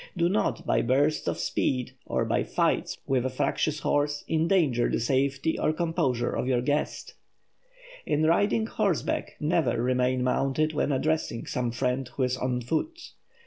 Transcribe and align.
Do 0.17 0.29
not, 0.29 0.65
by 0.65 0.81
bursts 0.81 1.27
of 1.27 1.37
speed, 1.37 1.91
or 2.07 2.25
by 2.25 2.43
"fights" 2.43 2.97
with 3.05 3.23
a 3.23 3.29
fractious 3.29 3.81
horse, 3.81 4.23
endanger 4.27 4.89
the 4.89 4.99
safety 4.99 5.59
or 5.59 5.71
composure 5.73 6.31
of 6.35 6.47
your 6.47 6.61
guest. 6.63 7.13
In 8.07 8.23
riding 8.23 8.65
horseback, 8.65 9.35
never 9.39 9.79
remain 9.79 10.23
mounted 10.23 10.73
when 10.73 10.91
addressing 10.91 11.45
some 11.45 11.69
friend 11.71 12.07
who 12.15 12.23
is 12.23 12.35
on 12.35 12.61
foot. 12.61 13.11